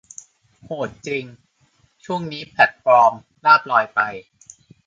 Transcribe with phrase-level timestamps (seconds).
[0.63, 1.25] โหดจริง
[2.05, 3.13] ช่วงนี้แพลตฟอร์ม
[3.45, 3.99] ลาภลอยไป